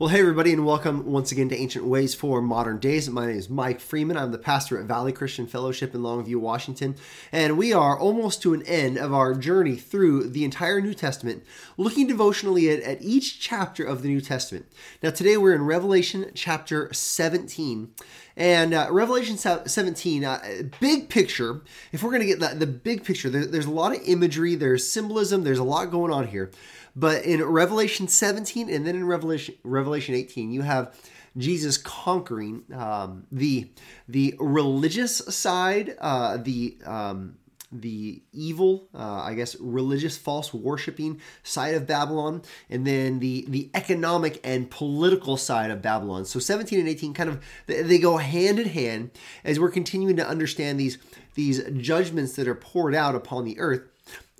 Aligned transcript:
Well, 0.00 0.10
hey, 0.10 0.20
everybody, 0.20 0.52
and 0.52 0.64
welcome 0.64 1.06
once 1.06 1.32
again 1.32 1.48
to 1.48 1.56
Ancient 1.56 1.84
Ways 1.84 2.14
for 2.14 2.40
Modern 2.40 2.78
Days. 2.78 3.10
My 3.10 3.26
name 3.26 3.36
is 3.36 3.50
Mike 3.50 3.80
Freeman. 3.80 4.16
I'm 4.16 4.30
the 4.30 4.38
pastor 4.38 4.78
at 4.78 4.86
Valley 4.86 5.10
Christian 5.10 5.48
Fellowship 5.48 5.92
in 5.92 6.02
Longview, 6.02 6.36
Washington. 6.36 6.94
And 7.32 7.58
we 7.58 7.72
are 7.72 7.98
almost 7.98 8.40
to 8.42 8.54
an 8.54 8.62
end 8.62 8.96
of 8.96 9.12
our 9.12 9.34
journey 9.34 9.74
through 9.74 10.28
the 10.28 10.44
entire 10.44 10.80
New 10.80 10.94
Testament, 10.94 11.42
looking 11.76 12.06
devotionally 12.06 12.70
at, 12.70 12.78
at 12.82 13.02
each 13.02 13.40
chapter 13.40 13.82
of 13.82 14.02
the 14.02 14.08
New 14.08 14.20
Testament. 14.20 14.66
Now, 15.02 15.10
today 15.10 15.36
we're 15.36 15.56
in 15.56 15.62
Revelation 15.62 16.30
chapter 16.32 16.92
17. 16.92 17.90
And 18.38 18.72
uh, 18.72 18.86
Revelation 18.92 19.36
17, 19.36 20.24
uh, 20.24 20.40
big 20.78 21.08
picture, 21.08 21.60
if 21.90 22.04
we're 22.04 22.10
going 22.10 22.20
to 22.20 22.26
get 22.26 22.38
the, 22.38 22.54
the 22.54 22.68
big 22.68 23.02
picture, 23.02 23.28
there, 23.28 23.44
there's 23.44 23.66
a 23.66 23.70
lot 23.70 23.96
of 23.96 24.00
imagery, 24.06 24.54
there's 24.54 24.88
symbolism, 24.88 25.42
there's 25.42 25.58
a 25.58 25.64
lot 25.64 25.90
going 25.90 26.12
on 26.12 26.28
here. 26.28 26.52
But 26.94 27.24
in 27.24 27.44
Revelation 27.44 28.06
17 28.06 28.70
and 28.70 28.86
then 28.86 28.94
in 28.94 29.04
Revelation 29.06 29.56
Revelation 29.64 30.14
18, 30.14 30.52
you 30.52 30.62
have 30.62 30.94
Jesus 31.36 31.76
conquering 31.76 32.62
um, 32.72 33.26
the 33.32 33.70
the 34.08 34.36
religious 34.38 35.16
side, 35.16 35.96
uh, 36.00 36.36
the 36.36 36.78
um, 36.86 37.38
the 37.70 38.22
evil, 38.32 38.88
uh, 38.94 39.22
I 39.22 39.34
guess, 39.34 39.56
religious 39.60 40.16
false 40.16 40.54
worshiping 40.54 41.20
side 41.42 41.74
of 41.74 41.86
Babylon, 41.86 42.42
and 42.70 42.86
then 42.86 43.18
the 43.18 43.44
the 43.48 43.70
economic 43.74 44.40
and 44.42 44.70
political 44.70 45.36
side 45.36 45.70
of 45.70 45.82
Babylon. 45.82 46.24
So 46.24 46.38
17 46.38 46.78
and 46.78 46.88
18 46.88 47.14
kind 47.14 47.28
of 47.28 47.44
they 47.66 47.98
go 47.98 48.16
hand 48.16 48.58
in 48.58 48.68
hand 48.68 49.10
as 49.44 49.60
we're 49.60 49.70
continuing 49.70 50.16
to 50.16 50.26
understand 50.26 50.80
these 50.80 50.98
these 51.34 51.62
judgments 51.76 52.34
that 52.36 52.48
are 52.48 52.54
poured 52.54 52.94
out 52.94 53.14
upon 53.14 53.44
the 53.44 53.58
earth. 53.58 53.82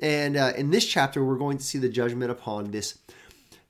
And 0.00 0.36
uh, 0.36 0.52
in 0.56 0.70
this 0.70 0.86
chapter, 0.86 1.24
we're 1.24 1.36
going 1.36 1.58
to 1.58 1.64
see 1.64 1.78
the 1.78 1.88
judgment 1.88 2.30
upon 2.30 2.70
this 2.70 2.98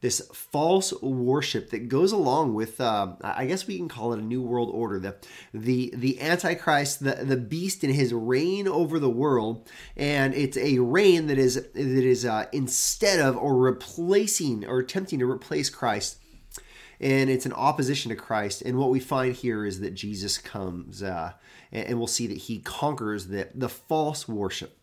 this 0.00 0.20
false 0.32 0.92
worship 1.02 1.70
that 1.70 1.88
goes 1.88 2.12
along 2.12 2.54
with, 2.54 2.80
uh, 2.80 3.14
I 3.20 3.46
guess 3.46 3.66
we 3.66 3.76
can 3.76 3.88
call 3.88 4.12
it 4.12 4.20
a 4.20 4.22
new 4.22 4.40
world 4.40 4.70
order. 4.72 4.98
The 5.00 5.16
the 5.52 5.92
the 5.96 6.20
Antichrist, 6.20 7.02
the 7.02 7.24
the 7.24 7.36
beast 7.36 7.82
in 7.82 7.92
his 7.92 8.14
reign 8.14 8.68
over 8.68 8.98
the 8.98 9.10
world, 9.10 9.68
and 9.96 10.34
it's 10.34 10.56
a 10.56 10.78
reign 10.78 11.26
that 11.26 11.38
is 11.38 11.54
that 11.54 11.74
is 11.74 12.24
uh, 12.24 12.46
instead 12.52 13.18
of 13.18 13.36
or 13.36 13.56
replacing 13.56 14.64
or 14.64 14.78
attempting 14.78 15.18
to 15.18 15.30
replace 15.30 15.68
Christ. 15.68 16.18
And 17.00 17.30
it's 17.30 17.46
an 17.46 17.52
opposition 17.52 18.08
to 18.08 18.16
Christ. 18.16 18.60
And 18.62 18.76
what 18.76 18.90
we 18.90 18.98
find 18.98 19.32
here 19.32 19.64
is 19.64 19.78
that 19.80 19.94
Jesus 19.94 20.36
comes, 20.36 21.00
uh, 21.00 21.32
and, 21.70 21.86
and 21.90 21.98
we'll 21.98 22.08
see 22.08 22.26
that 22.26 22.38
he 22.38 22.58
conquers 22.58 23.28
the, 23.28 23.48
the 23.54 23.68
false 23.68 24.26
worship. 24.26 24.77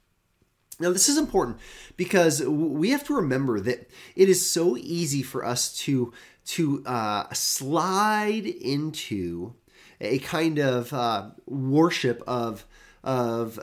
Now, 0.79 0.91
this 0.91 1.07
is 1.07 1.17
important 1.17 1.57
because 1.95 2.41
we 2.43 2.89
have 2.89 3.05
to 3.05 3.15
remember 3.15 3.59
that 3.61 3.89
it 4.15 4.29
is 4.29 4.49
so 4.49 4.75
easy 4.77 5.23
for 5.23 5.45
us 5.45 5.75
to 5.79 6.13
to 6.47 6.83
uh, 6.85 7.33
slide 7.33 8.45
into 8.45 9.55
a 9.99 10.19
kind 10.19 10.59
of 10.59 10.93
uh, 10.93 11.29
worship 11.45 12.21
of 12.27 12.65
of 13.03 13.59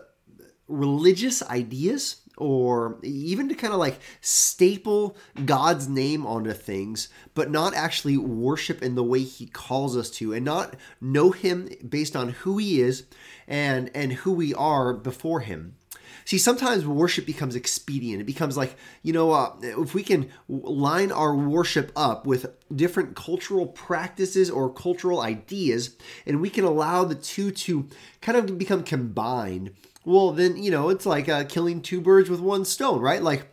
religious 0.69 1.43
ideas 1.43 2.17
or 2.39 2.99
even 3.03 3.49
to 3.49 3.55
kind 3.55 3.75
of 3.75 3.79
like 3.79 4.01
staple 4.21 5.17
God's 5.45 5.87
name 5.89 6.27
onto 6.27 6.53
things, 6.53 7.09
but 7.35 7.51
not 7.51 7.75
actually 7.75 8.17
worship 8.17 8.83
in 8.83 8.95
the 8.95 9.05
way 9.05 9.23
He 9.23 9.47
calls 9.47 9.97
us 9.97 10.11
to, 10.13 10.33
and 10.33 10.45
not 10.45 10.75
know 11.01 11.31
Him 11.31 11.69
based 11.87 12.17
on 12.17 12.31
who 12.31 12.59
He 12.59 12.81
is 12.81 13.05
and 13.47 13.91
and 13.95 14.13
who 14.13 14.33
we 14.33 14.55
are 14.55 14.95
before 14.95 15.41
Him. 15.41 15.77
See, 16.25 16.39
sometimes 16.39 16.87
worship 16.87 17.27
becomes 17.27 17.55
expedient. 17.55 18.21
It 18.21 18.25
becomes 18.25 18.57
like, 18.57 18.77
you 19.03 19.13
know, 19.13 19.33
uh, 19.33 19.55
if 19.63 19.95
we 19.95 20.03
can 20.03 20.31
line 20.49 21.13
our 21.13 21.35
worship 21.35 21.93
up 21.97 22.27
with 22.27 22.47
different 22.75 23.17
cultural 23.17 23.67
practices 23.67 24.51
or 24.51 24.73
cultural 24.73 25.21
ideas, 25.21 25.97
and 26.27 26.41
we 26.41 26.51
can 26.51 26.65
allow 26.65 27.05
the 27.05 27.15
two 27.15 27.51
to 27.51 27.89
kind 28.21 28.39
of 28.39 28.59
become 28.59 28.83
combined, 28.83 29.75
well, 30.05 30.33
then, 30.33 30.57
you 30.57 30.71
know, 30.71 30.89
it's 30.89 31.07
like 31.07 31.29
uh, 31.29 31.45
killing 31.45 31.81
two 31.81 32.01
birds 32.01 32.29
with 32.29 32.41
one 32.41 32.65
stone, 32.65 33.01
right? 33.01 33.23
Like, 33.23 33.49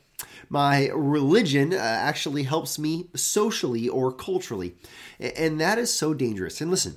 my 0.50 0.90
religion 0.96 1.74
uh, 1.74 1.78
actually 1.78 2.44
helps 2.44 2.80
me 2.80 3.08
socially 3.16 3.88
or 3.88 4.12
culturally. 4.12 4.76
And 5.20 5.62
that 5.62 5.78
is 5.78 5.94
so 5.94 6.14
dangerous. 6.16 6.60
And 6.60 6.72
listen, 6.72 6.96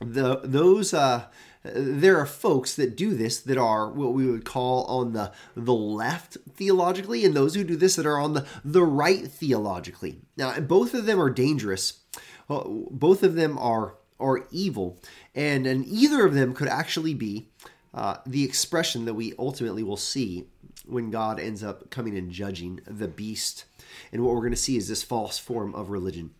the 0.00 0.40
those 0.44 0.94
uh, 0.94 1.26
there 1.62 2.18
are 2.18 2.26
folks 2.26 2.74
that 2.76 2.96
do 2.96 3.14
this 3.14 3.38
that 3.40 3.58
are 3.58 3.90
what 3.90 4.14
we 4.14 4.26
would 4.26 4.44
call 4.44 4.84
on 4.84 5.12
the 5.12 5.32
the 5.54 5.74
left 5.74 6.36
theologically 6.54 7.24
and 7.24 7.34
those 7.34 7.54
who 7.54 7.64
do 7.64 7.76
this 7.76 7.96
that 7.96 8.06
are 8.06 8.18
on 8.18 8.34
the 8.34 8.46
the 8.64 8.82
right 8.82 9.26
theologically. 9.26 10.20
Now 10.36 10.58
both 10.60 10.94
of 10.94 11.06
them 11.06 11.20
are 11.20 11.30
dangerous. 11.30 12.00
Uh, 12.48 12.64
both 12.90 13.22
of 13.22 13.34
them 13.34 13.58
are 13.58 13.96
are 14.18 14.46
evil 14.50 14.98
and 15.34 15.66
and 15.66 15.84
either 15.86 16.24
of 16.24 16.34
them 16.34 16.54
could 16.54 16.68
actually 16.68 17.14
be 17.14 17.48
uh, 17.92 18.16
the 18.24 18.44
expression 18.44 19.04
that 19.04 19.14
we 19.14 19.34
ultimately 19.38 19.82
will 19.82 19.96
see 19.96 20.46
when 20.86 21.10
God 21.10 21.38
ends 21.38 21.62
up 21.62 21.90
coming 21.90 22.16
and 22.16 22.30
judging 22.30 22.80
the 22.86 23.08
beast. 23.08 23.64
And 24.12 24.22
what 24.22 24.34
we're 24.34 24.40
going 24.40 24.52
to 24.52 24.56
see 24.56 24.76
is 24.76 24.88
this 24.88 25.02
false 25.02 25.38
form 25.38 25.74
of 25.74 25.90
religion 25.90 26.30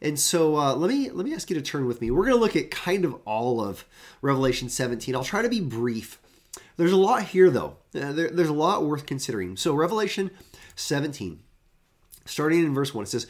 and 0.00 0.18
so 0.18 0.56
uh, 0.56 0.74
let 0.74 0.90
me 0.90 1.10
let 1.10 1.24
me 1.24 1.34
ask 1.34 1.48
you 1.50 1.56
to 1.56 1.62
turn 1.62 1.86
with 1.86 2.00
me. 2.00 2.10
We're 2.10 2.24
going 2.24 2.36
to 2.36 2.40
look 2.40 2.56
at 2.56 2.70
kind 2.70 3.04
of 3.04 3.14
all 3.24 3.60
of 3.60 3.84
Revelation 4.20 4.68
17. 4.68 5.14
I'll 5.14 5.24
try 5.24 5.42
to 5.42 5.48
be 5.48 5.60
brief. 5.60 6.20
There's 6.76 6.92
a 6.92 6.96
lot 6.96 7.22
here, 7.24 7.50
though. 7.50 7.76
Uh, 7.94 8.12
there, 8.12 8.30
there's 8.30 8.48
a 8.48 8.54
lot 8.54 8.84
worth 8.84 9.06
considering. 9.06 9.56
So 9.56 9.74
Revelation 9.74 10.30
17, 10.74 11.40
starting 12.24 12.60
in 12.60 12.74
verse 12.74 12.94
one, 12.94 13.04
it 13.04 13.08
says, 13.08 13.26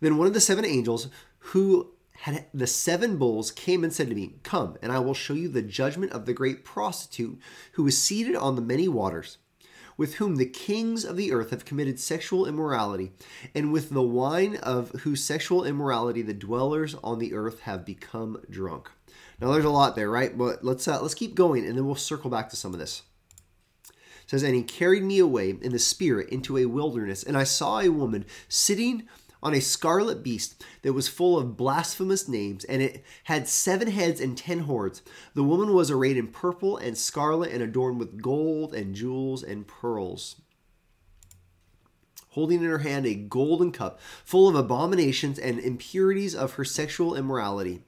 "Then 0.00 0.16
one 0.16 0.26
of 0.26 0.34
the 0.34 0.40
seven 0.40 0.64
angels 0.64 1.08
who 1.38 1.92
had 2.22 2.46
the 2.52 2.66
seven 2.66 3.16
bowls 3.16 3.52
came 3.52 3.84
and 3.84 3.92
said 3.92 4.08
to 4.08 4.14
me, 4.14 4.34
Come, 4.42 4.76
and 4.82 4.90
I 4.90 4.98
will 4.98 5.14
show 5.14 5.34
you 5.34 5.48
the 5.48 5.62
judgment 5.62 6.10
of 6.12 6.26
the 6.26 6.34
great 6.34 6.64
prostitute 6.64 7.38
who 7.72 7.86
is 7.86 8.00
seated 8.00 8.34
on 8.34 8.56
the 8.56 8.62
many 8.62 8.88
waters." 8.88 9.38
With 9.98 10.14
whom 10.14 10.36
the 10.36 10.46
kings 10.46 11.04
of 11.04 11.16
the 11.16 11.32
earth 11.32 11.50
have 11.50 11.66
committed 11.66 12.00
sexual 12.00 12.46
immorality, 12.46 13.12
and 13.54 13.70
with 13.70 13.90
the 13.90 14.00
wine 14.00 14.56
of 14.56 14.90
whose 15.00 15.22
sexual 15.22 15.64
immorality 15.64 16.22
the 16.22 16.32
dwellers 16.32 16.94
on 17.04 17.18
the 17.18 17.34
earth 17.34 17.60
have 17.60 17.84
become 17.84 18.40
drunk. 18.48 18.88
Now 19.40 19.52
there's 19.52 19.66
a 19.66 19.70
lot 19.70 19.94
there, 19.94 20.10
right? 20.10 20.36
But 20.36 20.64
let's 20.64 20.88
uh, 20.88 21.02
let's 21.02 21.14
keep 21.14 21.34
going, 21.34 21.66
and 21.66 21.76
then 21.76 21.84
we'll 21.84 21.96
circle 21.96 22.30
back 22.30 22.48
to 22.48 22.56
some 22.56 22.72
of 22.72 22.80
this. 22.80 23.02
It 23.88 24.30
says, 24.30 24.42
and 24.42 24.54
he 24.54 24.62
carried 24.62 25.02
me 25.02 25.18
away 25.18 25.50
in 25.50 25.72
the 25.72 25.78
spirit 25.78 26.28
into 26.28 26.56
a 26.58 26.66
wilderness, 26.66 27.22
and 27.22 27.36
I 27.36 27.44
saw 27.44 27.80
a 27.80 27.88
woman 27.88 28.24
sitting 28.48 29.08
on 29.42 29.54
a 29.54 29.60
scarlet 29.60 30.22
beast 30.22 30.64
that 30.82 30.92
was 30.92 31.08
full 31.08 31.38
of 31.38 31.56
blasphemous 31.56 32.28
names, 32.28 32.64
and 32.64 32.82
it 32.82 33.04
had 33.24 33.48
seven 33.48 33.88
heads 33.88 34.20
and 34.20 34.36
ten 34.36 34.60
horns. 34.60 35.02
The 35.34 35.44
woman 35.44 35.72
was 35.72 35.90
arrayed 35.90 36.16
in 36.16 36.28
purple 36.28 36.76
and 36.76 36.96
scarlet 36.96 37.52
and 37.52 37.62
adorned 37.62 37.98
with 37.98 38.22
gold 38.22 38.74
and 38.74 38.94
jewels 38.94 39.42
and 39.42 39.66
pearls. 39.66 40.40
Holding 42.30 42.62
in 42.62 42.70
her 42.70 42.78
hand 42.78 43.06
a 43.06 43.14
golden 43.14 43.72
cup 43.72 44.00
full 44.24 44.48
of 44.48 44.54
abominations 44.54 45.38
and 45.38 45.58
impurities 45.58 46.34
of 46.34 46.54
her 46.54 46.64
sexual 46.64 47.14
immorality. 47.14 47.82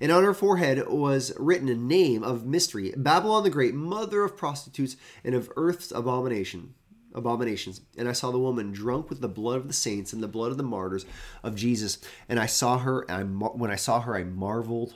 And 0.00 0.12
on 0.12 0.22
her 0.22 0.34
forehead 0.34 0.86
was 0.88 1.32
written 1.36 1.68
a 1.68 1.74
name 1.74 2.22
of 2.22 2.46
mystery 2.46 2.94
Babylon 2.96 3.42
the 3.42 3.50
Great, 3.50 3.74
mother 3.74 4.22
of 4.22 4.36
prostitutes 4.36 4.96
and 5.24 5.34
of 5.34 5.50
earth's 5.56 5.90
abomination 5.90 6.74
abominations. 7.14 7.80
And 7.96 8.08
I 8.08 8.12
saw 8.12 8.30
the 8.30 8.38
woman 8.38 8.72
drunk 8.72 9.10
with 9.10 9.20
the 9.20 9.28
blood 9.28 9.56
of 9.56 9.68
the 9.68 9.74
saints 9.74 10.12
and 10.12 10.22
the 10.22 10.28
blood 10.28 10.50
of 10.50 10.56
the 10.56 10.62
martyrs 10.62 11.06
of 11.42 11.54
Jesus. 11.56 11.98
And 12.28 12.38
I 12.38 12.46
saw 12.46 12.78
her, 12.78 13.02
and 13.08 13.42
I, 13.42 13.46
when 13.46 13.70
I 13.70 13.76
saw 13.76 14.00
her, 14.00 14.16
I 14.16 14.24
marveled 14.24 14.94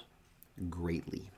greatly. 0.69 1.31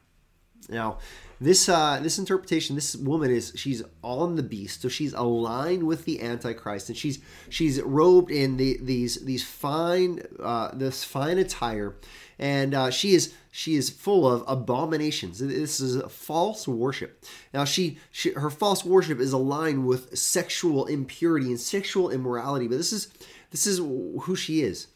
Now, 0.69 0.99
this 1.41 1.69
uh, 1.69 2.01
this 2.03 2.19
interpretation, 2.19 2.77
this 2.77 2.97
woman 2.97 3.31
is 3.31 3.53
she's 3.57 3.83
on 4.03 4.37
the 4.37 4.43
beast, 4.43 4.83
so 4.83 4.89
she's 4.89 5.13
aligned 5.13 5.83
with 5.83 6.05
the 6.05 6.23
Antichrist, 6.23 6.89
and 6.89 6.97
she's 6.97 7.19
she's 7.51 7.83
robed 7.83 8.31
in 8.31 8.57
the, 8.57 8.79
these 8.81 9.25
these 9.25 9.45
fine 9.45 10.23
uh, 10.43 10.71
this 10.73 11.05
fine 11.05 11.39
attire, 11.39 11.97
and 12.39 12.75
uh, 12.75 12.91
she 12.91 13.15
is 13.15 13.35
she 13.57 13.77
is 13.77 13.89
full 13.89 14.27
of 14.27 14.43
abominations. 14.49 15.39
This 15.39 15.79
is 15.79 16.03
false 16.11 16.67
worship. 16.67 17.25
Now, 17.53 17.65
she, 17.65 17.99
she 18.11 18.33
her 18.33 18.51
false 18.51 18.85
worship 18.85 19.21
is 19.21 19.33
aligned 19.33 19.87
with 19.87 20.19
sexual 20.19 20.87
impurity 20.87 21.47
and 21.47 21.61
sexual 21.61 22.11
immorality. 22.11 22.67
But 22.67 22.79
this 22.79 22.93
is 22.93 23.13
this 23.53 23.67
is 23.69 23.79
who 23.79 24.35
she 24.35 24.63
is. 24.63 24.89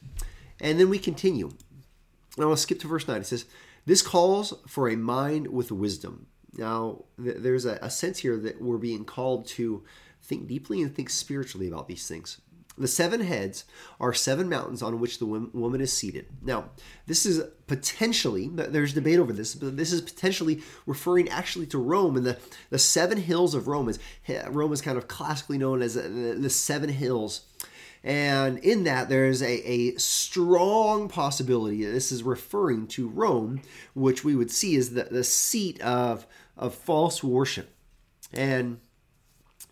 And 0.61 0.81
then 0.81 0.89
we 0.89 0.99
continue. 0.99 1.51
I 2.37 2.47
want 2.47 2.57
to 2.57 2.63
skip 2.63 2.81
to 2.81 2.89
verse 2.89 3.07
nine. 3.07 3.21
It 3.21 3.27
says, 3.27 3.45
"This 3.89 4.03
calls 4.03 4.53
for 4.67 4.89
a 4.89 4.97
mind 4.97 5.47
with 5.49 5.73
wisdom." 5.73 6.27
Now, 6.53 7.05
th- 7.23 7.39
there's 7.39 7.65
a, 7.65 7.79
a 7.81 7.91
sense 7.91 8.19
here 8.19 8.37
that 8.37 8.61
we're 8.61 8.77
being 8.79 9.05
called 9.05 9.47
to 9.57 9.83
think 10.23 10.47
deeply 10.47 10.83
and 10.83 10.95
think 10.95 11.09
spiritually 11.09 11.69
about 11.69 11.89
these 11.89 12.07
things. 12.07 12.41
The 12.77 12.87
seven 12.87 13.21
heads 13.23 13.65
are 13.99 14.13
seven 14.13 14.49
mountains 14.49 14.83
on 14.83 15.01
which 15.01 15.19
the 15.19 15.27
woman 15.27 15.81
is 15.81 15.93
seated. 15.93 16.27
Now, 16.43 16.71
this 17.07 17.27
is 17.27 17.43
potentially, 17.67 18.49
there's 18.53 18.93
debate 18.93 19.19
over 19.19 19.33
this, 19.33 19.55
but 19.55 19.77
this 19.77 19.93
is 19.93 20.01
potentially 20.01 20.63
referring 20.87 21.29
actually 21.29 21.67
to 21.69 21.79
Rome 21.79 22.17
and 22.17 22.27
the, 22.27 22.39
the 22.71 22.79
seven 22.79 23.19
hills 23.19 23.55
of 23.55 23.67
Rome. 23.67 23.89
Is, 23.89 23.99
Rome 24.49 24.73
is 24.73 24.81
kind 24.81 24.99
of 24.99 25.09
classically 25.09 25.59
known 25.59 25.83
as 25.83 25.95
the, 25.95 26.37
the 26.39 26.51
seven 26.51 26.91
hills. 26.91 27.47
And 28.05 28.59
in 28.59 28.85
that, 28.85 29.09
there's 29.09 29.43
a, 29.43 29.69
a 29.69 29.97
strong 29.97 31.09
possibility 31.09 31.85
that 31.85 31.91
this 31.91 32.13
is 32.13 32.23
referring 32.23 32.87
to 32.89 33.09
Rome, 33.09 33.61
which 33.95 34.25
we 34.25 34.37
would 34.37 34.51
see 34.51 34.77
is 34.77 34.95
the, 34.95 35.05
the 35.05 35.25
seat 35.25 35.81
of, 35.81 36.27
of 36.57 36.75
false 36.75 37.23
worship. 37.23 37.71
And 38.33 38.81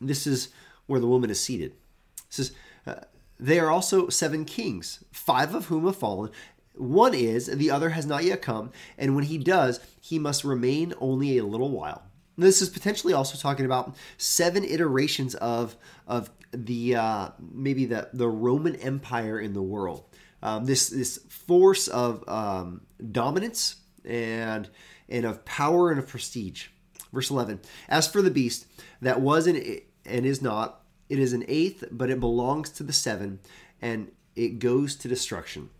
this 0.01 0.27
is 0.27 0.49
where 0.87 1.01
the 1.01 1.07
woman 1.07 1.31
is 1.31 1.41
seated. 1.41 1.73
It 1.73 2.25
says, 2.31 2.53
uh, 2.87 2.95
they 3.39 3.61
are 3.61 3.71
also 3.71 4.09
seven 4.09 4.45
kings, 4.45 5.05
five 5.13 5.55
of 5.55 5.67
whom 5.67 5.87
have 5.87 5.97
fallen. 5.97 6.31
One 6.75 7.15
is, 7.15 7.47
the 7.47 7.71
other 7.71 7.91
has 7.91 8.07
not 8.07 8.25
yet 8.25 8.43
come, 8.43 8.71
and 8.99 9.15
when 9.15 9.25
he 9.25 9.39
does, 9.39 9.81
he 10.01 10.19
must 10.19 10.45
remain 10.45 10.95
only 11.01 11.39
a 11.39 11.45
little 11.45 11.71
while. 11.71 12.03
This 12.39 12.61
is 12.61 12.69
potentially 12.69 13.15
also 13.15 13.39
talking 13.39 13.65
about 13.65 13.97
seven 14.19 14.63
iterations 14.63 15.35
of 15.37 15.77
of 16.07 16.29
the 16.53 16.97
uh, 16.97 17.29
maybe 17.39 17.87
the 17.87 18.09
the 18.13 18.29
Roman 18.29 18.77
Empire 18.77 19.39
in 19.41 19.53
the 19.53 19.63
world. 19.63 20.05
Um, 20.43 20.65
this 20.65 20.89
this 20.89 21.19
force 21.29 21.89
of 21.89 22.27
um, 22.29 22.83
dominance 23.13 23.77
and 24.05 24.69
and 25.09 25.25
of 25.25 25.45
power 25.45 25.91
and 25.91 25.99
of 25.99 26.09
prestige. 26.09 26.69
Verse 27.13 27.31
eleven. 27.31 27.61
As 27.89 28.07
for 28.07 28.23
the 28.23 28.31
beast 28.31 28.67
that 29.01 29.21
was 29.21 29.47
and 29.47 29.57
and 30.05 30.27
is 30.27 30.43
not, 30.43 30.83
it 31.09 31.19
is 31.19 31.33
an 31.33 31.45
eighth, 31.49 31.85
but 31.91 32.11
it 32.11 32.21
belongs 32.21 32.71
to 32.71 32.83
the 32.83 32.93
seven, 32.93 33.41
and 33.81 34.11
it 34.35 34.59
goes 34.59 34.97
to 34.97 35.09
destruction. 35.09 35.71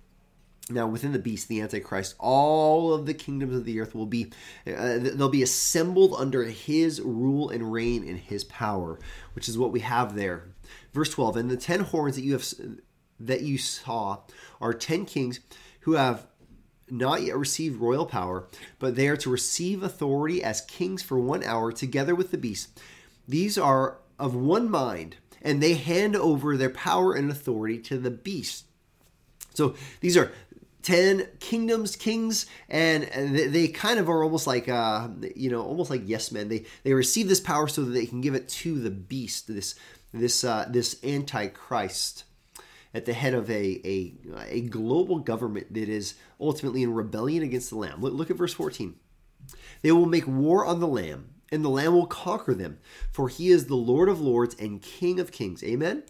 Now, 0.69 0.89
within 0.89 1.13
the 1.13 1.21
beast, 1.21 1.47
the 1.47 1.61
Antichrist, 1.61 2.17
all 2.19 2.93
of 2.93 3.07
the 3.07 3.15
kingdoms 3.15 3.55
of 3.55 3.65
the 3.65 3.79
earth 3.81 3.95
will 3.95 4.07
be, 4.07 4.33
uh, 4.67 4.99
they'll 4.99 5.29
be 5.29 5.45
assembled 5.45 6.15
under 6.19 6.43
his 6.43 7.01
rule 7.01 7.51
and 7.51 7.73
reign 7.73 8.07
and 8.07 8.19
his 8.19 8.43
power, 8.43 8.99
which 9.35 9.49
is 9.49 9.57
what 9.57 9.71
we 9.71 9.81
have 9.81 10.17
there. 10.17 10.49
Verse 10.93 11.11
12, 11.11 11.37
and 11.37 11.51
the 11.51 11.57
ten 11.57 11.81
horns 11.81 12.17
that 12.17 12.25
you 12.25 12.33
have, 12.33 12.53
that 13.21 13.43
you 13.43 13.59
saw 13.59 14.23
are 14.61 14.73
ten 14.73 15.05
kings 15.05 15.39
who 15.81 15.93
have 15.93 16.27
not 16.91 17.23
yet 17.23 17.37
received 17.37 17.81
royal 17.81 18.07
power, 18.07 18.49
but 18.81 18.97
they 18.97 19.07
are 19.07 19.17
to 19.17 19.31
receive 19.31 19.85
authority 19.85 20.43
as 20.43 20.61
kings 20.63 21.03
for 21.03 21.19
one 21.19 21.45
hour 21.45 21.71
together 21.71 22.15
with 22.15 22.33
the 22.33 22.39
beast. 22.39 22.81
These 23.29 23.57
are 23.57 23.99
of 24.19 24.35
one 24.35 24.69
mind, 24.69 25.17
and 25.43 25.63
they 25.63 25.75
hand 25.75 26.17
over 26.17 26.57
their 26.57 26.71
power 26.71 27.15
and 27.15 27.31
authority 27.31 27.79
to 27.79 27.99
the 27.99 28.11
beast. 28.11 28.65
So 29.55 29.75
these 30.01 30.17
are 30.17 30.33
10 30.87 31.27
kingdoms 31.41 31.97
kings 31.97 32.47
and 32.69 33.03
they, 33.03 33.67
kind 33.67 33.99
of 33.99 34.09
are 34.09 34.23
almost 34.23 34.47
like 34.47 34.69
uh, 34.69 35.09
you 35.35 35.51
know 35.51 35.61
almost 35.61 35.91
like 35.91 36.03
yes 36.05 36.31
men. 36.31 36.49
They 36.49 36.65
they 36.85 36.95
receive 36.95 37.27
this 37.27 37.41
power 37.41 37.67
so 37.67 37.83
that 37.83 37.91
they 37.91 38.07
can 38.07 38.21
give 38.21 38.37
it 38.37 38.49
to 38.49 38.79
the 38.79 38.91
beast 38.91 39.49
this 39.49 39.75
this 40.15 40.45
uh, 40.45 40.67
this 40.71 41.03
antichrist 41.03 42.23
at 42.95 43.05
the 43.05 43.15
head 43.15 43.35
of 43.35 43.51
a, 43.51 43.81
a 43.85 44.13
a 44.47 44.61
global 44.61 45.19
government 45.19 45.75
that 45.75 45.89
is 45.89 46.15
ultimately 46.41 46.85
in 46.85 46.95
rebellion 46.95 47.43
against 47.43 47.71
the 47.71 47.77
lamb. 47.77 48.01
Look, 48.01 48.15
look 48.15 48.31
at 48.31 48.37
verse 48.37 48.55
14 48.55 48.95
they 49.83 49.91
will 49.91 50.07
make 50.07 50.29
war 50.29 50.65
on 50.65 50.79
the 50.79 50.87
lamb 50.87 51.31
and 51.51 51.65
the 51.65 51.69
lamb 51.69 51.95
will 51.95 52.07
conquer 52.07 52.55
them 52.55 52.79
for 53.11 53.29
he 53.29 53.49
is 53.49 53.67
the 53.67 53.75
lord 53.75 54.09
of 54.09 54.21
lords 54.21 54.55
and 54.61 54.83
king 54.83 55.19
of 55.19 55.33
kings. 55.33 55.65
Amen 55.65 56.05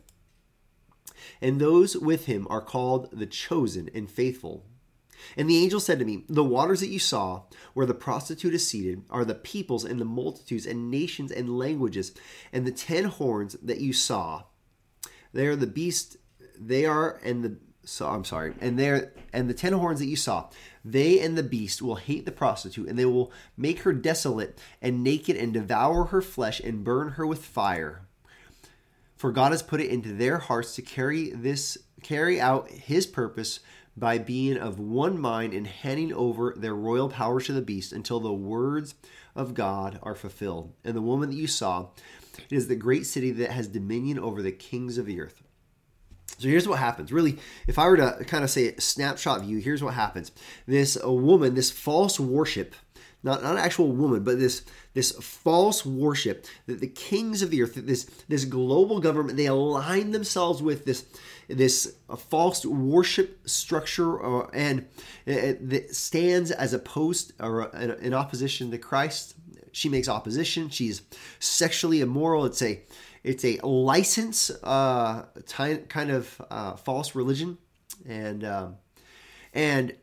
and 1.40 1.60
those 1.60 1.96
with 1.96 2.26
him 2.26 2.46
are 2.50 2.60
called 2.60 3.10
the 3.12 3.26
chosen 3.26 3.90
and 3.94 4.10
faithful. 4.10 4.64
And 5.36 5.48
the 5.48 5.58
angel 5.58 5.80
said 5.80 5.98
to 5.98 6.04
me, 6.04 6.24
The 6.28 6.44
waters 6.44 6.80
that 6.80 6.88
you 6.88 6.98
saw, 6.98 7.42
where 7.74 7.86
the 7.86 7.94
prostitute 7.94 8.54
is 8.54 8.66
seated, 8.66 9.02
are 9.10 9.24
the 9.24 9.34
peoples 9.34 9.84
and 9.84 10.00
the 10.00 10.04
multitudes 10.04 10.66
and 10.66 10.90
nations 10.90 11.32
and 11.32 11.58
languages. 11.58 12.12
And 12.52 12.66
the 12.66 12.72
ten 12.72 13.04
horns 13.04 13.54
that 13.62 13.80
you 13.80 13.92
saw, 13.92 14.44
they 15.32 15.46
are 15.46 15.56
the 15.56 15.66
beast, 15.66 16.16
they 16.58 16.86
are, 16.86 17.20
and 17.24 17.44
the, 17.44 17.56
so 17.84 18.08
I'm 18.08 18.24
sorry, 18.24 18.54
and 18.60 18.78
there, 18.78 19.12
and 19.32 19.48
the 19.48 19.54
ten 19.54 19.72
horns 19.72 20.00
that 20.00 20.06
you 20.06 20.16
saw, 20.16 20.50
they 20.84 21.20
and 21.20 21.36
the 21.36 21.42
beast 21.42 21.82
will 21.82 21.96
hate 21.96 22.24
the 22.24 22.32
prostitute, 22.32 22.88
and 22.88 22.98
they 22.98 23.04
will 23.04 23.32
make 23.56 23.80
her 23.80 23.92
desolate 23.92 24.58
and 24.80 25.02
naked, 25.02 25.36
and 25.36 25.52
devour 25.52 26.06
her 26.06 26.22
flesh, 26.22 26.60
and 26.60 26.84
burn 26.84 27.10
her 27.12 27.26
with 27.26 27.44
fire 27.44 28.05
for 29.16 29.32
God 29.32 29.52
has 29.52 29.62
put 29.62 29.80
it 29.80 29.90
into 29.90 30.12
their 30.12 30.38
hearts 30.38 30.74
to 30.76 30.82
carry 30.82 31.30
this 31.30 31.78
carry 32.02 32.40
out 32.40 32.70
his 32.70 33.06
purpose 33.06 33.60
by 33.96 34.18
being 34.18 34.58
of 34.58 34.78
one 34.78 35.18
mind 35.18 35.54
and 35.54 35.66
handing 35.66 36.12
over 36.12 36.54
their 36.56 36.74
royal 36.74 37.08
power 37.08 37.40
to 37.40 37.52
the 37.52 37.62
beast 37.62 37.92
until 37.92 38.20
the 38.20 38.32
words 38.32 38.94
of 39.34 39.54
God 39.54 39.98
are 40.02 40.14
fulfilled. 40.14 40.72
And 40.84 40.94
the 40.94 41.02
woman 41.02 41.30
that 41.30 41.36
you 41.36 41.46
saw 41.46 41.88
is 42.50 42.68
the 42.68 42.76
great 42.76 43.06
city 43.06 43.30
that 43.30 43.50
has 43.50 43.68
dominion 43.68 44.18
over 44.18 44.42
the 44.42 44.52
kings 44.52 44.98
of 44.98 45.06
the 45.06 45.20
earth. 45.20 45.42
So 46.38 46.48
here's 46.48 46.68
what 46.68 46.78
happens. 46.78 47.10
Really, 47.10 47.38
if 47.66 47.78
I 47.78 47.88
were 47.88 47.96
to 47.96 48.22
kind 48.26 48.44
of 48.44 48.50
say 48.50 48.76
snapshot 48.76 49.40
view, 49.40 49.58
here's 49.58 49.82
what 49.82 49.94
happens. 49.94 50.32
This 50.66 50.98
a 51.02 51.12
woman, 51.12 51.54
this 51.54 51.70
false 51.70 52.20
worship 52.20 52.74
not 53.26 53.42
not 53.42 53.52
an 53.52 53.58
actual 53.58 53.90
woman, 53.92 54.22
but 54.22 54.38
this 54.38 54.62
this 54.94 55.10
false 55.10 55.84
worship 55.84 56.46
that 56.66 56.80
the 56.80 56.86
kings 56.86 57.42
of 57.42 57.50
the 57.50 57.62
earth, 57.62 57.74
this 57.74 58.04
this 58.28 58.44
global 58.44 59.00
government, 59.00 59.36
they 59.36 59.46
align 59.46 60.12
themselves 60.12 60.62
with 60.62 60.84
this 60.84 61.04
this 61.48 61.96
false 62.16 62.64
worship 62.64 63.48
structure, 63.48 64.24
uh, 64.24 64.48
and 64.52 64.86
it 65.26 65.94
stands 65.94 66.50
as 66.50 66.72
opposed 66.72 67.32
or 67.40 67.64
in 68.00 68.14
opposition 68.14 68.70
to 68.70 68.78
Christ. 68.78 69.34
She 69.72 69.88
makes 69.90 70.08
opposition. 70.08 70.70
She's 70.70 71.02
sexually 71.38 72.00
immoral. 72.00 72.46
It's 72.46 72.62
a 72.62 72.80
it's 73.24 73.44
a 73.44 73.58
license 73.66 74.50
uh, 74.62 75.24
kind 75.88 76.10
of 76.10 76.40
uh, 76.48 76.76
false 76.76 77.14
religion, 77.16 77.58
and 78.08 78.44
um, 78.44 78.76
and 79.52 79.94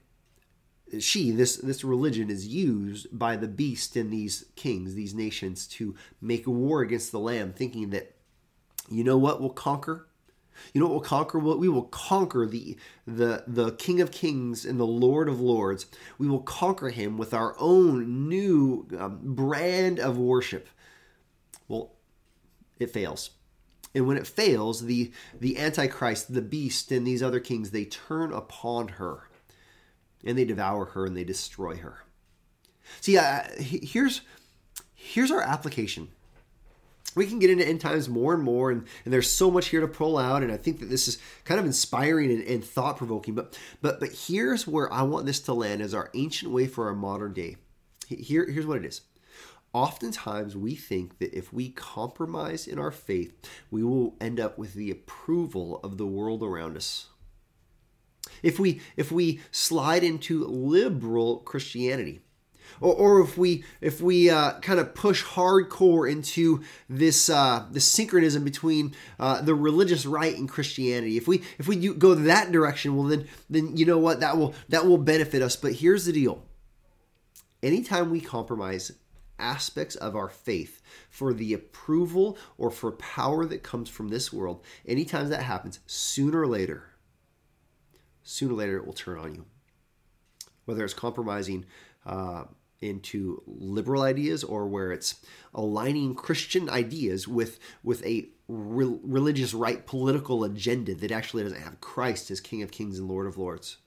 she 1.00 1.32
this 1.32 1.58
this 1.58 1.84
religion 1.84 2.30
is 2.30 2.48
used 2.48 3.08
by 3.18 3.36
the 3.36 3.48
beast 3.48 3.96
and 3.96 4.12
these 4.12 4.46
kings 4.56 4.96
these 4.96 5.14
nations 5.14 5.68
to 5.68 5.96
make 6.22 6.46
war 6.48 6.82
against 6.82 7.12
the 7.12 7.20
lamb 7.20 7.54
thinking 7.54 7.90
that 7.92 8.14
you 8.90 9.04
know 9.04 9.18
what 9.18 9.42
will 9.42 9.50
conquer? 9.50 10.08
You 10.74 10.82
know 10.82 10.88
what 10.88 10.94
will 10.94 11.02
conquer? 11.02 11.40
What 11.40 11.60
we 11.60 11.70
will 11.70 11.84
conquer 11.84 12.46
the 12.46 12.78
the 13.08 13.44
the 13.48 13.72
king 13.72 14.02
of 14.02 14.12
kings 14.12 14.66
and 14.66 14.80
the 14.80 14.86
lord 14.86 15.28
of 15.28 15.40
lords. 15.40 15.88
We 16.18 16.28
will 16.28 16.42
conquer 16.42 16.90
him 16.90 17.18
with 17.18 17.34
our 17.34 17.56
own 17.60 18.30
new 18.30 18.88
um, 18.98 19.20
brand 19.24 20.00
of 20.00 20.18
worship. 20.18 20.68
Well 21.68 21.94
it 22.80 22.92
fails. 22.92 23.32
And 23.96 24.08
when 24.08 24.18
it 24.18 24.28
fails 24.28 24.86
the 24.86 25.12
the 25.40 25.58
antichrist 25.58 26.34
the 26.34 26.42
beast 26.42 26.92
and 26.92 27.06
these 27.06 27.24
other 27.24 27.40
kings 27.40 27.72
they 27.72 27.86
turn 27.86 28.32
upon 28.32 28.90
her 28.90 29.30
and 30.24 30.38
they 30.38 30.46
devour 30.46 30.86
her 30.86 31.06
and 31.06 31.16
they 31.16 31.24
destroy 31.24 31.78
her. 31.78 32.04
See, 33.02 33.18
uh, 33.18 33.44
here's 33.58 34.22
here's 34.94 35.32
our 35.32 35.42
application. 35.42 36.10
We 37.16 37.28
can 37.28 37.38
get 37.38 37.52
into 37.52 37.68
end 37.68 37.82
times 37.82 38.10
more 38.10 38.34
and 38.34 38.42
more, 38.42 38.72
and, 38.72 38.88
and 39.06 39.14
there's 39.14 39.30
so 39.30 39.52
much 39.52 39.68
here 39.68 39.82
to 39.82 39.88
pull 39.88 40.18
out, 40.18 40.42
and 40.42 40.52
I 40.52 40.58
think 40.58 40.80
that 40.80 40.90
this 40.90 41.08
is 41.08 41.20
kind 41.44 41.60
of 41.60 41.66
inspiring 41.66 42.32
and, 42.32 42.44
and 42.44 42.64
thought 42.64 42.98
provoking. 42.98 43.36
But 43.36 43.58
but 43.82 44.00
but 44.00 44.12
here's 44.12 44.68
where 44.68 44.92
I 44.92 45.04
want 45.04 45.26
this 45.26 45.40
to 45.42 45.54
land 45.54 45.82
as 45.82 45.94
our 45.94 46.10
ancient 46.14 46.52
way 46.52 46.68
for 46.68 46.88
our 46.88 46.96
modern 46.96 47.34
day. 47.34 47.58
Here, 48.08 48.50
here's 48.50 48.66
what 48.66 48.78
it 48.78 48.86
is. 48.86 49.02
Oftentimes, 49.74 50.56
we 50.56 50.76
think 50.76 51.18
that 51.18 51.36
if 51.36 51.52
we 51.52 51.70
compromise 51.70 52.68
in 52.68 52.78
our 52.78 52.92
faith, 52.92 53.34
we 53.72 53.84
will 53.84 54.16
end 54.22 54.40
up 54.40 54.58
with 54.58 54.76
the 54.76 54.92
approval 54.92 55.80
of 55.84 55.98
the 55.98 56.06
world 56.06 56.44
around 56.44 56.78
us 56.78 57.08
if 58.42 58.60
we 58.60 58.82
if 58.98 59.12
we 59.12 59.40
slide 59.52 60.04
into 60.04 60.46
liberal 60.46 61.38
Christianity, 61.38 62.22
or, 62.82 62.94
or 62.94 63.22
if 63.22 63.38
we 63.38 63.64
if 63.82 64.02
we 64.02 64.30
uh, 64.30 64.60
kind 64.60 64.80
of 64.80 64.94
push 64.94 65.24
hardcore 65.24 66.10
into 66.10 66.64
this 66.90 67.30
uh, 67.30 67.66
this 67.72 67.86
syncretism 67.86 68.44
between 68.44 68.94
uh, 69.20 69.42
the 69.42 69.56
religious 69.56 70.06
right 70.06 70.36
and 70.38 70.50
Christianity, 70.50 71.18
if 71.18 71.28
we 71.28 71.42
if 71.58 71.68
we 71.68 71.76
go 71.76 72.14
that 72.14 72.52
direction, 72.52 72.96
well 72.96 73.08
then 73.08 73.28
then 73.50 73.78
you 73.78 73.86
know 73.86 73.98
what 73.98 74.20
that 74.20 74.38
will 74.38 74.54
that 74.70 74.86
will 74.86 74.98
benefit 74.98 75.42
us. 75.42 75.56
But 75.56 75.74
here's 75.74 76.06
the 76.06 76.14
deal: 76.14 76.44
anytime 77.62 78.10
we 78.10 78.22
compromise 78.22 78.92
aspects 79.40 79.96
of 79.96 80.16
our 80.16 80.30
faith 80.30 80.82
for 81.10 81.34
the 81.34 81.54
approval 81.54 82.38
or 82.58 82.70
for 82.70 82.92
power 82.92 83.46
that 83.46 83.64
comes 83.64 83.90
from 83.90 84.10
this 84.10 84.32
world, 84.32 84.64
anytime 84.86 85.30
that 85.30 85.44
happens, 85.44 85.80
sooner 85.86 86.42
or 86.42 86.48
later 86.48 86.93
sooner 88.24 88.54
or 88.54 88.58
later 88.58 88.78
it 88.78 88.86
will 88.86 88.94
turn 88.94 89.20
on 89.20 89.36
you. 89.36 89.46
Whether 90.66 90.84
it's 90.84 90.94
compromising 90.94 91.66
uh, 92.06 92.46
into 92.82 93.42
liberal 93.46 94.02
ideas 94.02 94.44
or 94.44 94.68
where 94.68 94.92
it's 94.92 95.16
aligning 95.54 96.16
Christian 96.16 96.70
ideas 96.70 97.28
with 97.28 97.60
with 97.84 98.06
a 98.06 98.28
re- 98.48 99.00
religious 99.04 99.54
right 99.54 99.86
political 99.86 100.44
agenda 100.44 100.94
that 100.96 101.12
actually 101.12 101.44
doesn't 101.44 101.62
have 101.62 101.82
Christ 101.82 102.30
as 102.32 102.42
King 102.42 102.62
of 102.62 102.72
Kings 102.72 103.00
and 103.00 103.08
Lord 103.08 103.28
of 103.28 103.38
Lords. 103.38 103.78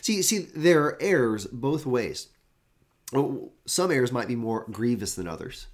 See, 0.00 0.22
see, 0.22 0.38
there 0.38 0.82
are 0.84 0.98
errors 1.00 1.46
both 1.46 1.86
ways. 1.86 2.28
Some 3.12 3.92
errors 3.92 4.10
might 4.10 4.28
be 4.28 4.34
more 4.34 4.66
grievous 4.70 5.14
than 5.14 5.28
others. 5.28 5.68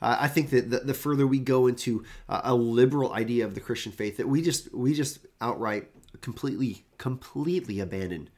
Uh, 0.00 0.16
I 0.20 0.28
think 0.28 0.50
that 0.50 0.70
the, 0.70 0.80
the, 0.80 0.94
further 0.94 1.26
we 1.26 1.38
go 1.38 1.66
into 1.66 2.04
uh, 2.28 2.42
a 2.44 2.54
liberal 2.54 3.12
idea 3.12 3.44
of 3.44 3.54
the 3.54 3.60
Christian 3.60 3.92
faith, 3.92 4.18
that 4.18 4.28
we 4.28 4.42
just 4.42 4.72
we 4.74 4.92
just 4.92 5.20
outright 5.40 5.88
completely 6.20 6.84
completely 6.98 7.80
abandon 7.80 8.28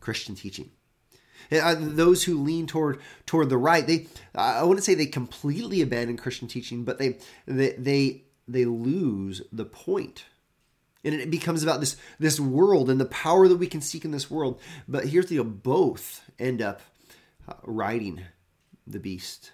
Christian 0.00 0.34
teaching. 0.34 0.70
Uh, 1.50 1.76
those 1.78 2.24
who 2.24 2.42
lean 2.42 2.66
toward 2.66 3.00
toward 3.24 3.48
the 3.48 3.56
right, 3.56 3.86
they 3.86 4.06
I 4.34 4.62
wouldn't 4.62 4.84
say 4.84 4.94
they 4.94 5.06
completely 5.06 5.80
abandon 5.80 6.16
Christian 6.16 6.48
teaching, 6.48 6.84
but 6.84 6.98
they 6.98 7.18
they 7.46 7.72
they, 7.72 8.22
they 8.46 8.64
lose 8.64 9.42
the 9.52 9.64
point. 9.64 10.24
And 11.04 11.14
it 11.14 11.30
becomes 11.30 11.62
about 11.62 11.80
this 11.80 11.96
this 12.18 12.38
world 12.40 12.90
and 12.90 13.00
the 13.00 13.06
power 13.06 13.48
that 13.48 13.56
we 13.56 13.66
can 13.66 13.80
seek 13.80 14.04
in 14.04 14.10
this 14.10 14.30
world. 14.30 14.60
But 14.86 15.06
here's 15.06 15.26
the 15.26 15.36
deal 15.36 15.44
both 15.44 16.28
end 16.38 16.60
up 16.60 16.80
uh, 17.48 17.54
riding 17.62 18.22
the 18.86 18.98
beast. 18.98 19.52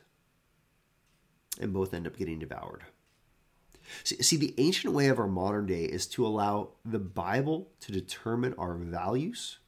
And 1.60 1.72
both 1.72 1.94
end 1.94 2.08
up 2.08 2.16
getting 2.16 2.40
devoured 2.40 2.82
see 4.02 4.36
the 4.36 4.54
ancient 4.58 4.92
way 4.94 5.08
of 5.08 5.18
our 5.18 5.26
modern 5.26 5.66
day 5.66 5.84
is 5.84 6.06
to 6.06 6.26
allow 6.26 6.70
the 6.84 6.98
bible 6.98 7.68
to 7.80 7.92
determine 7.92 8.54
our 8.58 8.74
values 8.74 9.58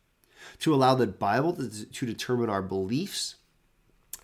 to 0.59 0.75
allow 0.75 0.95
the 0.95 1.07
bible 1.07 1.53
to, 1.53 1.87
to 1.87 2.07
determine 2.07 2.51
our 2.51 2.63
beliefs 2.63 3.37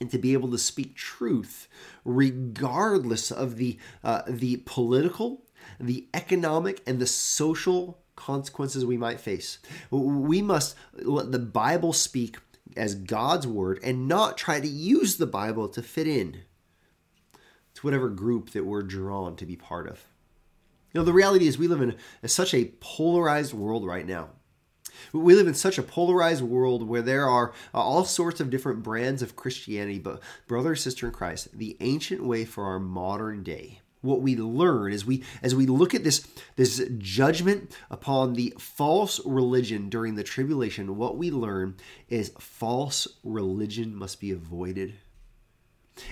and 0.01 0.11
to 0.11 0.19
be 0.19 0.33
able 0.33 0.51
to 0.51 0.59
speak 0.59 0.97
truth 0.97 1.69
regardless 2.05 3.31
of 3.31 3.57
the 3.57 3.79
uh, 4.03 4.23
the 4.27 4.57
political 4.67 5.45
the 5.79 6.09
economic 6.15 6.83
and 6.87 6.99
the 6.99 7.07
social 7.07 7.99
consequences 8.17 8.85
we 8.85 8.97
might 8.97 9.21
face. 9.21 9.59
We 9.91 10.43
must 10.43 10.77
let 10.95 11.33
the 11.33 11.39
Bible 11.39 11.93
speak 11.93 12.37
as 12.77 12.95
God's 12.95 13.47
word 13.47 13.81
and 13.83 14.09
not 14.09 14.39
try 14.39 14.61
to 14.61 14.69
use 14.69 15.17
the 15.17 15.27
Bible 15.27 15.69
to 15.69 15.83
fit 15.83 16.07
in 16.07 16.43
to 17.75 17.87
whatever 17.87 18.09
group 18.09 18.50
that 18.50 18.64
we're 18.64 18.83
drawn 18.83 19.37
to 19.37 19.47
be 19.47 19.57
part 19.57 19.88
of. 19.88 20.07
You 20.93 21.00
know, 21.00 21.05
the 21.05 21.12
reality 21.12 21.47
is 21.47 21.59
we 21.59 21.69
live 21.69 21.81
in 21.81 21.97
such 22.29 22.52
a 22.52 22.73
polarized 22.81 23.55
world 23.55 23.87
right 23.87 24.07
now. 24.07 24.31
We 25.12 25.35
live 25.35 25.47
in 25.47 25.55
such 25.55 25.79
a 25.79 25.83
polarized 25.83 26.43
world 26.43 26.87
where 26.87 27.02
there 27.02 27.26
are 27.26 27.52
uh, 27.75 27.79
all 27.79 28.05
sorts 28.05 28.41
of 28.41 28.50
different 28.50 28.83
brands 28.83 29.23
of 29.23 29.37
Christianity, 29.37 29.99
but 29.99 30.21
brother, 30.47 30.76
sister 30.76 31.07
in 31.07 31.12
Christ, 31.12 31.49
the 31.57 31.76
ancient 31.81 32.25
way 32.25 32.45
for 32.45 32.64
our 32.64 32.79
modern 32.79 33.43
day 33.43 33.81
what 34.02 34.21
we 34.21 34.37
learn 34.37 34.93
as 34.93 35.07
we 35.07 35.23
as 35.43 35.55
we 35.55 35.64
look 35.64 35.95
at 35.95 36.05
this 36.05 36.26
this 36.57 36.85
judgment 36.99 37.75
upon 37.91 38.35
the 38.35 38.52
false 38.59 39.21
religion 39.25 39.88
during 39.88 40.17
the 40.17 40.25
tribulation 40.25 40.97
what 40.97 41.17
we 41.17 41.31
learn 41.31 41.76
is 42.09 42.33
false 42.38 43.07
religion 43.23 43.95
must 43.95 44.21
be 44.21 44.33
avoided 44.33 44.95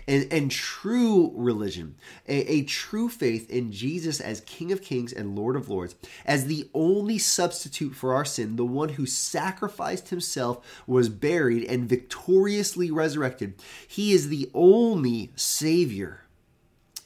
and, 0.06 0.32
and 0.32 0.50
true 0.50 1.32
religion, 1.34 1.96
a, 2.28 2.52
a 2.52 2.62
true 2.64 3.08
faith 3.08 3.48
in 3.50 3.72
Jesus 3.72 4.20
as 4.20 4.40
King 4.42 4.72
of 4.72 4.82
Kings 4.82 5.12
and 5.12 5.36
Lord 5.36 5.56
of 5.56 5.68
Lords, 5.68 5.94
as 6.24 6.46
the 6.46 6.68
only 6.74 7.18
substitute 7.18 7.94
for 7.94 8.14
our 8.14 8.24
sin, 8.24 8.56
the 8.56 8.64
one 8.64 8.90
who 8.90 9.06
sacrificed 9.06 10.10
himself, 10.10 10.64
was 10.86 11.08
buried, 11.08 11.64
and 11.64 11.88
victoriously 11.88 12.90
resurrected. 12.90 13.54
He 13.86 14.12
is 14.12 14.28
the 14.28 14.50
only 14.54 15.32
Savior 15.36 16.24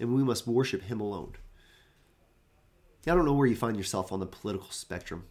and 0.00 0.14
we 0.14 0.22
must 0.22 0.46
worship 0.46 0.82
Him 0.82 1.00
alone. 1.00 1.34
I 3.06 3.14
don't 3.14 3.24
know 3.24 3.34
where 3.34 3.46
you 3.46 3.56
find 3.56 3.76
yourself 3.76 4.12
on 4.12 4.20
the 4.20 4.26
political 4.26 4.70
spectrum. 4.70 5.24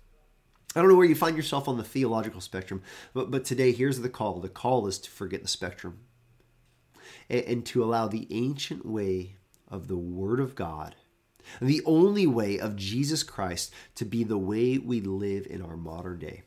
I 0.75 0.79
don't 0.79 0.89
know 0.89 0.95
where 0.95 1.07
you 1.07 1.15
find 1.15 1.37
yourself 1.37 1.67
on 1.67 1.77
the 1.77 1.83
theological 1.83 2.41
spectrum, 2.41 2.81
but, 3.13 3.29
but 3.29 3.45
today 3.45 3.71
here's 3.71 3.99
the 3.99 4.09
call. 4.09 4.39
The 4.39 4.49
call 4.49 4.87
is 4.87 4.99
to 4.99 5.09
forget 5.09 5.41
the 5.41 5.47
spectrum 5.47 5.99
and, 7.29 7.65
to 7.67 7.83
allow 7.83 8.07
the 8.07 8.27
ancient 8.31 8.85
way 8.85 9.35
of 9.67 9.87
the 9.87 9.97
Word 9.97 10.39
of 10.39 10.55
God, 10.55 10.95
the 11.61 11.81
only 11.85 12.27
way 12.27 12.59
of 12.59 12.75
Jesus 12.75 13.23
Christ, 13.23 13.73
to 13.95 14.05
be 14.05 14.23
the 14.23 14.37
way 14.37 14.77
we 14.77 15.01
live 15.01 15.47
in 15.49 15.61
our 15.61 15.77
modern 15.77 16.19
day. 16.19 16.43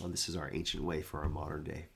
Well, 0.00 0.10
this 0.10 0.28
is 0.28 0.36
our 0.36 0.50
ancient 0.52 0.84
way 0.84 1.02
for 1.02 1.20
our 1.20 1.28
modern 1.28 1.64
day. 1.64 1.86